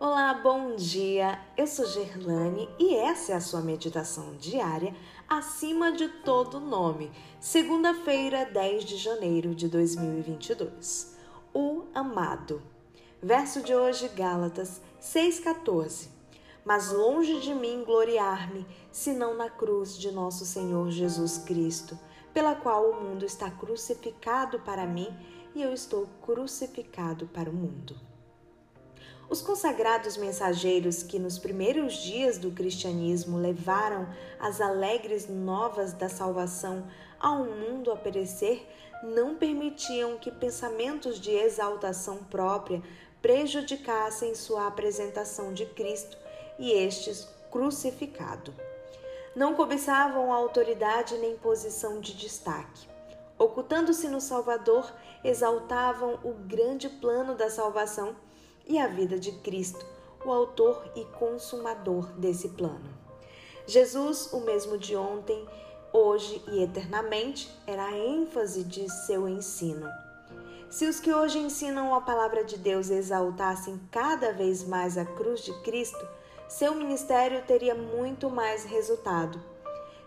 [0.00, 1.40] Olá, bom dia.
[1.56, 4.94] Eu sou Gerlane e essa é a sua meditação diária
[5.28, 7.10] acima de todo nome.
[7.40, 11.16] Segunda-feira, 10 de janeiro de 2022.
[11.52, 12.62] O amado.
[13.20, 16.10] Verso de hoje, Gálatas 6:14.
[16.64, 21.98] Mas longe de mim gloriar-me, senão na cruz de nosso Senhor Jesus Cristo,
[22.32, 25.08] pela qual o mundo está crucificado para mim
[25.56, 28.07] e eu estou crucificado para o mundo.
[29.30, 34.08] Os consagrados mensageiros que nos primeiros dias do cristianismo levaram
[34.40, 36.86] as alegres novas da salvação
[37.20, 38.66] ao mundo a perecer
[39.02, 42.82] não permitiam que pensamentos de exaltação própria
[43.20, 46.16] prejudicassem sua apresentação de Cristo
[46.58, 48.54] e estes crucificado.
[49.36, 52.88] Não cobiçavam autoridade nem posição de destaque.
[53.38, 54.90] Ocultando-se no Salvador,
[55.22, 58.16] exaltavam o grande plano da salvação
[58.68, 59.84] e a vida de Cristo,
[60.24, 62.88] o autor e consumador desse plano.
[63.66, 65.46] Jesus, o mesmo de ontem,
[65.92, 69.88] hoje e eternamente, era a ênfase de seu ensino.
[70.70, 75.40] Se os que hoje ensinam a palavra de Deus exaltassem cada vez mais a cruz
[75.40, 76.06] de Cristo,
[76.46, 79.40] seu ministério teria muito mais resultado.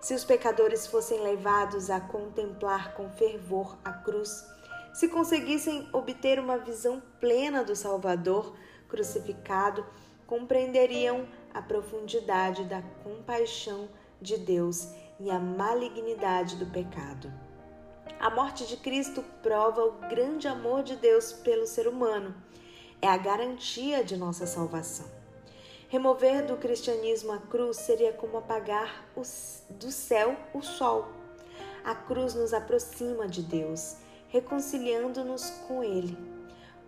[0.00, 4.46] Se os pecadores fossem levados a contemplar com fervor a cruz,
[4.92, 8.54] se conseguissem obter uma visão plena do Salvador
[8.88, 9.86] crucificado,
[10.26, 13.88] compreenderiam a profundidade da compaixão
[14.20, 17.32] de Deus e a malignidade do pecado.
[18.18, 22.34] A morte de Cristo prova o grande amor de Deus pelo ser humano.
[23.00, 25.06] É a garantia de nossa salvação.
[25.88, 29.06] Remover do cristianismo a cruz seria como apagar
[29.70, 31.08] do céu o sol.
[31.82, 33.96] A cruz nos aproxima de Deus
[34.30, 36.16] reconciliando-nos com Ele.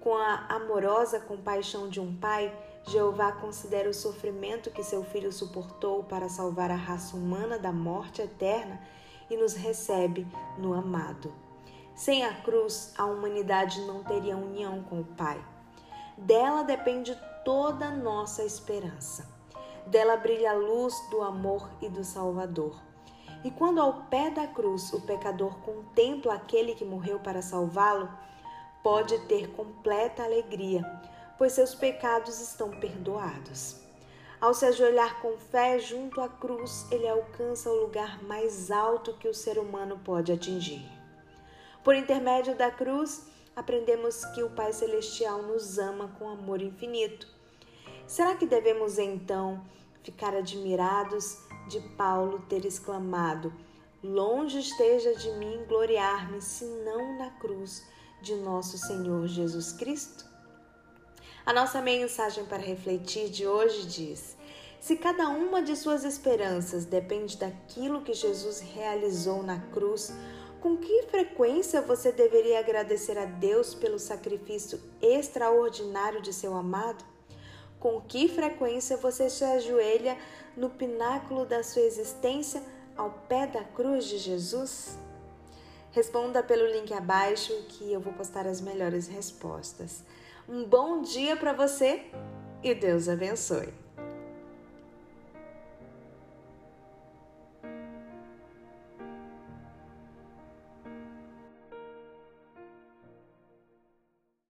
[0.00, 2.52] Com a amorosa compaixão de um pai,
[2.88, 8.20] Jeová considera o sofrimento que seu filho suportou para salvar a raça humana da morte
[8.20, 8.80] eterna
[9.30, 10.26] e nos recebe
[10.58, 11.32] no amado.
[11.94, 15.40] Sem a cruz, a humanidade não teria união com o Pai.
[16.16, 19.28] Dela depende toda a nossa esperança.
[19.86, 22.91] Dela brilha a luz do amor e do Salvador.
[23.44, 28.08] E quando ao pé da cruz o pecador contempla aquele que morreu para salvá-lo,
[28.82, 30.82] pode ter completa alegria,
[31.36, 33.80] pois seus pecados estão perdoados.
[34.40, 39.28] Ao se ajoelhar com fé junto à cruz, ele alcança o lugar mais alto que
[39.28, 40.84] o ser humano pode atingir.
[41.84, 47.28] Por intermédio da cruz, aprendemos que o Pai Celestial nos ama com amor infinito.
[48.06, 49.64] Será que devemos então
[50.02, 53.52] ficar admirados de Paulo ter exclamado:
[54.02, 57.86] Longe esteja de mim gloriar-me, senão na cruz
[58.20, 60.24] de nosso Senhor Jesus Cristo?
[61.44, 64.36] A nossa mensagem para refletir de hoje diz:
[64.82, 70.12] se cada uma de suas esperanças depende daquilo que Jesus realizou na cruz,
[70.60, 77.11] com que frequência você deveria agradecer a Deus pelo sacrifício extraordinário de seu amado?
[77.82, 80.16] Com que frequência você se ajoelha
[80.56, 82.62] no pináculo da sua existência
[82.96, 84.96] ao pé da cruz de Jesus?
[85.90, 90.04] Responda pelo link abaixo que eu vou postar as melhores respostas.
[90.48, 92.04] Um bom dia para você
[92.62, 93.81] e Deus abençoe.